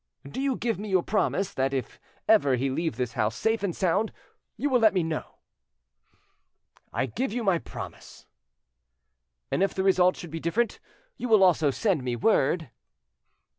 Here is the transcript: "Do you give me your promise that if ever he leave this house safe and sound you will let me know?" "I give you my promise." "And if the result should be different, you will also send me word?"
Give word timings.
"Do 0.27 0.41
you 0.41 0.55
give 0.57 0.79
me 0.79 0.89
your 0.89 1.03
promise 1.03 1.53
that 1.53 1.75
if 1.75 1.99
ever 2.27 2.55
he 2.55 2.71
leave 2.71 2.95
this 2.95 3.13
house 3.13 3.35
safe 3.35 3.61
and 3.61 3.75
sound 3.75 4.11
you 4.57 4.67
will 4.67 4.79
let 4.79 4.95
me 4.95 5.03
know?" 5.03 5.35
"I 6.91 7.05
give 7.05 7.31
you 7.31 7.43
my 7.43 7.59
promise." 7.59 8.25
"And 9.51 9.61
if 9.61 9.75
the 9.75 9.83
result 9.83 10.15
should 10.15 10.31
be 10.31 10.39
different, 10.39 10.79
you 11.17 11.29
will 11.29 11.43
also 11.43 11.69
send 11.69 12.03
me 12.03 12.15
word?" 12.15 12.71